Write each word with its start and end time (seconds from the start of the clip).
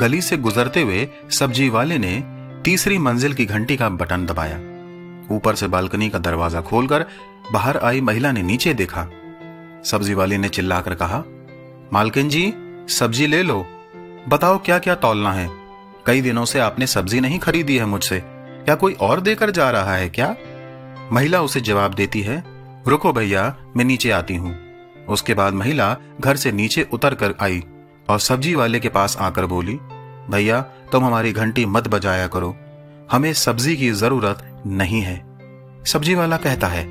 गली 0.00 0.20
से 0.20 0.36
गुजरते 0.36 0.82
हुए 0.82 1.08
सब्ज़ी 1.30 1.68
वाले 1.68 1.98
ने 1.98 2.22
तीसरी 2.64 2.98
मंजिल 2.98 3.34
की 3.34 3.44
घंटी 3.46 3.76
का 3.76 3.88
बटन 3.88 4.24
दबाया। 4.26 4.56
ऊपर 5.30 5.54
से 5.54 5.66
बालकनी 5.68 6.08
का 6.10 6.18
दरवाज़ा 6.18 6.60
खोलकर 6.60 7.04
बाहर 7.52 7.78
आई 7.78 8.00
महिला 8.00 8.32
ने 8.32 8.42
नीचे 8.42 8.74
देखा। 8.74 9.02
सब्ज़ी 9.84 10.14
वाले 10.14 10.38
ने 10.38 10.48
चिल्लाकर 10.48 10.94
कहा, 10.94 11.22
मालकिन 11.92 12.28
जी, 12.28 12.52
सब्ज़ी 12.88 13.26
ले 13.26 13.42
लो। 13.42 13.64
बताओ 14.28 14.58
क्या 14.58 14.78
क्या 14.78 14.94
तौलना 14.94 15.32
है? 15.32 15.48
कई 16.06 16.20
दिनों 16.20 16.44
से 16.44 16.58
आपने 16.58 16.86
सब्ज़ी 16.86 17.20
नहीं 17.20 17.38
खरीदी 17.38 17.76
है 17.76 17.84
मुझसे। 17.84 18.20
क्या 18.24 18.74
कोई 18.74 18.92
और 18.92 19.20
देकर 19.20 19.50
जा 19.50 19.70
रहा 19.70 19.94
है 19.94 20.08
क्या? 20.08 20.34
महिला 21.12 21.42
उसे 21.42 21.60
जवाब 21.60 21.94
देती 21.94 22.20
है, 22.20 22.42
रुको 22.88 23.12
भैया, 23.12 23.54
मैं 23.76 23.84
नीचे 23.84 24.10
आती 24.10 24.34
हूँ। 24.34 24.56
उसके 25.08 25.34
बाद 25.34 25.54
महिला 25.54 25.96
घर 26.20 26.36
से 26.36 26.52
नीचे 26.52 26.86
उतर 26.92 27.14
कर 27.14 27.34
आई 27.40 27.62
और 28.08 28.18
सब्ज़ी 28.20 28.54
वाले 28.54 28.80
के 28.80 28.88
पास 28.88 29.16
आकर 29.20 29.46
बोली 29.46 29.78
भैया, 30.30 30.60
तुम 30.60 31.04
हमारी 31.04 31.32
घंटी 31.32 31.66
मत 31.66 31.88
बजाया 31.88 32.26
करो। 32.26 32.56
हमें 33.12 33.32
सब्ज़ी 33.32 33.76
की 33.76 33.90
ज़रूरत 33.90 34.62
नहीं 34.66 35.00
है। 35.00 35.24
सब्ज़ी 35.86 36.14
वाला 36.14 36.36
कहता 36.36 36.66
है, 36.66 36.86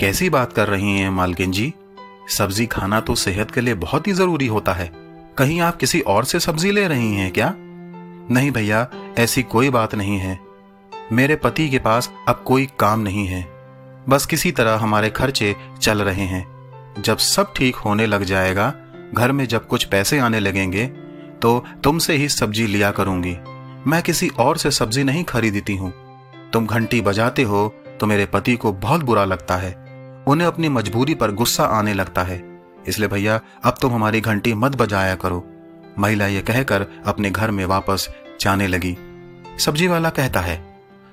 कैसी 0.00 0.30
बात 0.30 0.52
कर 0.52 0.68
रही 0.68 0.98
हैं 0.98 1.10
मालकिन 1.10 1.50
जी? 1.50 1.74
सब्ज़ी 2.28 2.66
खाना 2.66 3.00
तो 3.00 3.14
सेहत 3.14 3.50
के 3.50 3.60
लिए 3.60 3.74
बहुत 3.74 4.06
ही 4.06 4.12
ज़रूरी 4.12 4.46
होता 4.46 4.72
है। 4.72 4.92
कहीं 5.38 5.60
आप 5.60 5.76
किसी 5.76 6.00
और 6.00 6.24
से 6.24 6.40
सब्ज़ी 6.40 6.70
ले 6.70 6.88
रही 6.88 7.14
हैं 7.14 7.32
क्या? 7.32 7.54
नहीं 8.30 8.50
भैया, 8.50 8.88
ऐसी 9.18 9.42
कोई 9.42 9.70
बात 9.70 9.94
नहीं 9.94 10.18
है। 10.18 10.38
मेरे 11.12 11.36
पति 11.36 11.68
के 11.68 11.78
पास 11.78 12.12
अब 12.28 12.44
कोई 12.46 12.68
काम 12.80 13.00
नहीं 13.00 13.26
है। 13.26 13.46
बस 14.08 14.26
किसी 14.26 14.52
तरह 14.52 14.74
हमारे 14.74 15.10
खर्चे 15.10 15.56
चल 15.82 16.02
रहे 16.02 16.24
हैं। 16.24 16.46
जब 17.02 17.18
सब 17.18 17.52
ठीक 17.56 17.76
होने 17.76 18.06
लग 18.06 18.24
जाएगा, 18.24 18.74
घर 19.14 19.32
में 19.32 19.48
जब 19.48 19.66
कुछ 19.66 19.84
पैसे 19.84 20.18
आने 20.18 20.40
लगेंगे 20.40 21.05
तो 21.42 21.64
तुमसे 21.84 22.16
ही 22.16 22.28
सब्ज़ी 22.28 22.66
लिया 22.66 22.90
करूँगी। 22.90 23.36
मैं 23.86 24.02
किसी 24.02 24.28
और 24.38 24.56
से 24.56 24.70
सब्ज़ी 24.70 25.04
नहीं 25.04 25.24
खरीदती 25.24 25.76
हूँ। 25.76 25.92
तुम 26.52 26.66
घंटी 26.66 27.00
बजाते 27.00 27.42
हो 27.42 27.68
तो 28.00 28.06
मेरे 28.06 28.26
पति 28.26 28.56
को 28.56 28.72
बहुत 28.72 29.02
बुरा 29.02 29.24
लगता 29.24 29.56
है। 29.56 29.74
उन्हें 30.28 30.46
अपनी 30.48 30.68
मजबूरी 30.68 31.14
पर 31.14 31.30
गुस्सा 31.30 31.64
आने 31.64 31.94
लगता 31.94 32.22
है। 32.22 32.42
इसलिए 32.88 33.08
भैया, 33.08 33.40
अब 33.64 33.74
तुम 33.80 33.92
हमारी 33.92 34.20
घंटी 34.20 34.54
मत 34.54 34.76
बजाया 34.76 35.14
करो। 35.14 35.44
महिला 35.98 36.26
यह 36.26 36.40
कहकर 36.40 36.86
अपने 37.06 37.30
घर 37.30 37.50
में 37.50 37.64
वापस 37.64 38.08
जाने 38.40 38.66
लगी। 38.66 38.96
सब्ज़ी 39.58 39.86
वाला 39.88 40.10
कहता 40.10 40.40
है, 40.40 40.60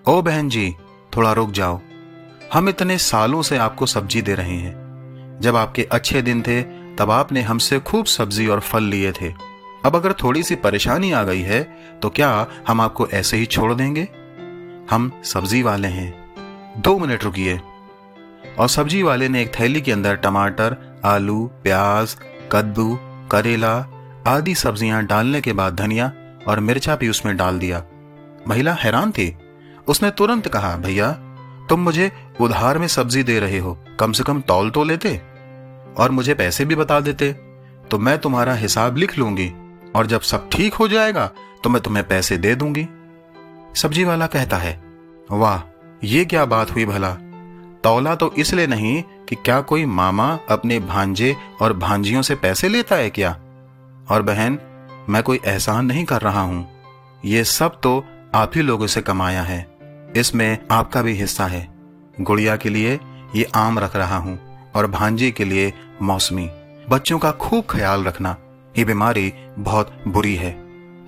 ओ 0.07 0.21
बहन 0.21 0.49
जी, 0.49 0.73
थोड़ा 1.17 1.31
रुक 1.31 1.51
जाओ। 1.51 1.79
हम 2.53 2.69
इतने 2.69 2.97
सालों 2.97 3.41
से 3.41 3.57
आपको 3.57 3.85
सब्ज़ी 3.85 4.21
दे 4.21 4.35
रहे 4.35 4.57
हैं। 4.57 5.39
जब 5.41 5.55
आपके 5.55 5.83
अच्छे 5.83 6.21
दिन 6.21 6.41
थे, 6.41 6.61
तब 6.95 7.11
आपने 7.11 7.41
हमसे 7.41 7.79
खूब 7.79 8.05
सब्ज़ी 8.05 8.47
और 8.47 8.59
फल 8.59 8.83
लिए 8.83 9.11
थे। 9.11 9.33
अब 9.83 9.95
अगर 9.95 10.13
थोड़ी 10.13 10.43
सी 10.43 10.55
परेशानी 10.55 11.11
आ 11.11 11.23
गई 11.23 11.41
है 11.41 11.61
तो 12.01 12.09
क्या 12.09 12.47
हम 12.67 12.81
आपको 12.81 13.07
ऐसे 13.09 13.37
ही 13.37 13.45
छोड़ 13.45 13.73
देंगे? 13.73 14.07
हम 14.91 15.11
सब्ज़ी 15.23 15.61
वाले 15.63 15.87
हैं। 15.87 16.81
दो 16.81 16.97
मिनट 16.99 17.23
रुकिए। 17.23 17.59
और 18.59 18.67
सब्ज़ी 18.69 19.01
वाले 19.03 19.27
ने 19.29 19.41
एक 19.41 19.51
थैली 19.59 19.81
के 19.81 19.91
अंदर 19.91 20.15
टमाटर, 20.15 20.75
आलू, 21.05 21.45
प्याज, 21.63 22.15
कद्दू, 22.51 22.97
करेला 23.31 23.75
आदि 24.27 24.55
सब्ज़ियाँ 24.55 25.03
डालने 25.05 25.41
के 25.41 25.53
बाद 25.53 25.75
धनिया 25.75 26.11
और 26.47 26.59
मिर्चा 26.59 26.95
भी 26.95 27.09
उसमें 27.09 27.35
डाल 27.37 27.59
दिया। 27.59 27.83
महिला 28.47 28.73
हैरान 28.73 29.11
थी। 29.11 29.35
उसने 29.87 30.11
तुरंत 30.11 30.47
कहा, 30.47 30.75
भैया, 30.77 31.11
तुम 31.69 31.79
मुझे 31.79 32.11
उधार 32.41 32.77
में 32.77 32.87
सब्ज़ी 32.87 33.23
दे 33.23 33.39
रहे 33.39 33.59
हो, 33.59 33.77
कम 33.99 34.11
से 34.11 34.23
कम 34.23 34.41
तौल 34.41 34.69
तो 34.69 34.83
लेते 34.83 35.15
और 35.97 36.11
मुझे 36.11 36.33
पैसे 36.33 36.65
भी 36.65 36.75
बता 36.75 36.99
देते 36.99 37.31
तो 37.91 37.97
मैं 37.99 38.17
तुम्हारा 38.17 38.53
हिसाब 38.53 38.97
लिख 38.97 39.17
लूँगी। 39.17 39.51
और 39.95 40.07
जब 40.07 40.21
सब 40.21 40.49
ठीक 40.49 40.73
हो 40.73 40.87
जाएगा 40.87 41.25
तो 41.63 41.69
मैं 41.69 41.81
तुम्हें 41.81 42.07
पैसे 42.07 42.37
दे 42.37 42.55
दूँगी। 42.55 42.87
सब्ज़ी 43.75 44.03
वाला 44.03 44.27
कहता 44.27 44.57
है, 44.57 44.81
वाह, 45.31 45.61
ये 46.03 46.25
क्या 46.25 46.45
बात 46.45 46.71
हुई 46.71 46.85
भला? 46.85 47.11
तौला 47.83 48.15
तो 48.15 48.31
इसलिए 48.37 48.67
नहीं 48.67 49.01
कि 49.29 49.35
क्या 49.35 49.59
कोई 49.61 49.85
मामा 49.85 50.27
अपने 50.49 50.79
भांजे 50.79 51.35
और 51.61 51.73
भांजियों 51.73 52.21
से 52.21 52.35
पैसे 52.35 52.69
लेता 52.69 52.95
है 52.95 53.09
क्या? 53.09 53.31
और 54.09 54.21
बहन, 54.21 54.57
मैं 55.09 55.23
कोई 55.23 55.39
एहसान 55.45 55.85
नहीं 55.85 56.05
कर 56.05 56.21
रहा 56.21 56.41
हूँ। 56.41 56.67
ये 57.25 57.43
सब 57.43 57.79
तो 57.83 58.03
आप 58.35 58.51
ही 58.55 58.61
लोगों 58.61 58.87
से 58.87 59.01
कमाया 59.01 59.41
है। 59.41 59.65
इसमें 60.17 60.57
आपका 60.71 61.01
भी 61.01 61.13
हिस्सा 61.13 61.45
है। 61.45 61.67
गुड़िया 62.21 62.55
के 62.55 62.69
लिए 62.69 62.99
ये 63.35 63.43
आम 63.55 63.79
रख 63.79 63.95
रहा 63.95 64.17
हूँ 64.17 64.39
और 64.75 64.87
भांजी 64.87 65.31
के 65.31 65.45
लिए 65.45 65.73
मौसमी। 66.01 66.49
बच्चों 66.89 67.19
का 67.19 67.31
खूब 67.31 67.65
ख्याल 67.69 68.03
रखना। 68.03 68.35
ये 68.75 68.85
बीमारी 68.85 69.31
बहुत 69.59 69.91
बुरी 70.07 70.35
है। 70.35 70.51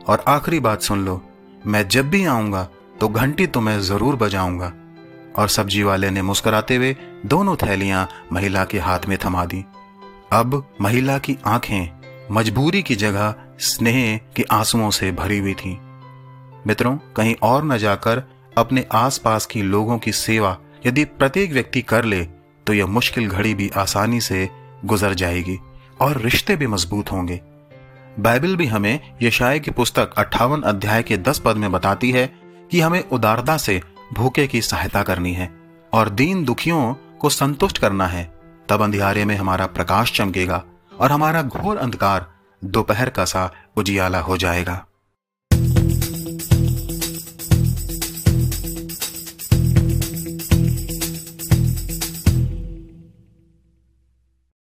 और 0.07 0.23
आखिरी 0.27 0.59
बात 0.59 0.81
सुन 0.81 1.05
लो, 1.05 1.21
मैं 1.63 1.87
जब 1.87 2.09
भी 2.09 2.25
आऊँगा 2.27 2.67
तो 2.99 3.07
घंटी 3.09 3.47
तो 3.47 3.61
मैं 3.61 3.79
ज़रूर 3.81 4.15
बजाऊँगा। 4.15 4.71
और 5.35 5.47
सब्ज़ी 5.49 5.81
वाले 5.83 6.09
ने 6.09 6.21
मुस्कुराते 6.21 6.75
हुए 6.75 6.95
दोनों 7.25 7.55
थैलियाँ 7.57 8.07
महिला 8.33 8.63
के 8.65 8.79
हाथ 8.79 9.07
में 9.07 9.17
थमा 9.25 9.45
दी। 9.45 9.63
अब 10.33 10.63
महिला 10.81 11.17
की 11.17 11.37
आँखें 11.45 11.89
मजबूरी 12.31 12.81
की 12.83 12.95
जगह 12.97 13.33
स्नेह 13.61 14.17
के 14.35 14.43
आंसुओं 14.51 14.89
से 14.91 15.11
भरी 15.13 15.37
हुई 15.37 15.53
थी। 15.55 15.77
मित्रों, 16.67 16.95
कहीं 17.15 17.35
और 17.43 17.63
न 17.63 17.77
जाकर 17.77 18.23
अपने 18.57 18.85
आसपास 18.93 19.45
की 19.45 19.61
लोगों 19.63 19.97
की 19.97 20.11
सेवा 20.13 20.57
यदि 20.85 21.03
प्रत्येक 21.05 21.51
व्यक्ति 21.53 21.81
कर 21.83 22.05
ले 22.05 22.23
तो 22.67 22.73
यह 22.73 22.87
मुश्किल 22.87 23.27
घड़ी 23.27 23.53
भी 23.53 23.69
आसानी 23.77 24.21
से 24.21 24.47
गुजर 24.85 25.13
जाएगी 25.15 25.57
और 26.01 26.21
रिश्ते 26.21 26.55
भी 26.55 26.67
मज़बूत 26.67 27.11
होंगे। 27.11 27.39
बाइबल 28.19 28.55
भी 28.55 28.65
हमें 28.65 28.99
यशाय 29.21 29.59
की 29.59 29.71
पुस्तक 29.71 30.13
अट्ठावन 30.17 30.61
अध्याय 30.61 31.03
के 31.03 31.17
दस 31.17 31.39
पद 31.39 31.55
में 31.55 31.71
बताती 31.71 32.11
है 32.11 32.25
कि 32.71 32.81
हमें 32.81 33.09
उदारता 33.09 33.57
से 33.57 33.81
भूखे 34.13 34.47
की 34.47 34.61
सहायता 34.61 35.03
करनी 35.03 35.33
है 35.33 35.49
और 35.93 36.09
दीन 36.09 36.43
दुखियों 36.45 36.93
को 36.93 37.29
संतुष्ट 37.29 37.77
करना 37.77 38.07
है। 38.07 38.23
तब 38.69 38.81
अंधियारे 38.81 39.25
में 39.25 39.35
हमारा 39.35 39.65
प्रकाश 39.67 40.11
चमकेगा 40.11 40.63
और 40.99 41.11
हमारा 41.11 41.41
घोर 41.41 41.77
अंधकार 41.77 42.25
दोपहर 42.63 43.09
का 43.09 43.25
सा 43.25 43.51
उजियाला 43.75 44.19
हो 44.19 44.37
जाएगा। 44.37 44.85